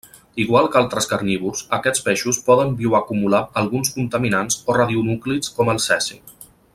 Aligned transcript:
Igual 0.43 0.67
que 0.75 0.79
altres 0.79 1.07
carnívors, 1.11 1.61
aquests 1.77 2.05
peixos 2.07 2.39
poden 2.49 2.73
bioacumular 2.81 3.43
alguns 3.63 3.95
contaminants 3.99 4.61
o 4.65 4.79
radionúclids 4.83 5.55
com 5.61 5.75
el 5.77 5.83
cesi. 5.89 6.19